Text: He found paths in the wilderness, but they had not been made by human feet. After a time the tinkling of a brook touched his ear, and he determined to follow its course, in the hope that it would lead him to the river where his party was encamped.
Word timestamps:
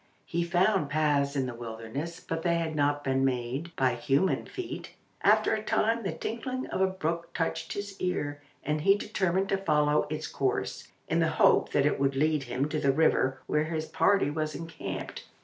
He 0.25 0.43
found 0.43 0.89
paths 0.89 1.35
in 1.35 1.45
the 1.45 1.53
wilderness, 1.53 2.19
but 2.19 2.41
they 2.41 2.55
had 2.55 2.75
not 2.75 3.03
been 3.03 3.23
made 3.23 3.75
by 3.75 3.93
human 3.93 4.47
feet. 4.47 4.95
After 5.21 5.53
a 5.53 5.61
time 5.61 6.01
the 6.01 6.11
tinkling 6.11 6.65
of 6.71 6.81
a 6.81 6.87
brook 6.87 7.31
touched 7.35 7.73
his 7.73 7.97
ear, 8.01 8.41
and 8.63 8.81
he 8.81 8.97
determined 8.97 9.49
to 9.49 9.57
follow 9.57 10.07
its 10.09 10.25
course, 10.25 10.87
in 11.07 11.19
the 11.19 11.27
hope 11.29 11.69
that 11.73 11.85
it 11.85 11.99
would 11.99 12.15
lead 12.15 12.41
him 12.45 12.67
to 12.69 12.79
the 12.79 12.91
river 12.91 13.41
where 13.45 13.65
his 13.65 13.85
party 13.85 14.31
was 14.31 14.55
encamped. 14.55 15.25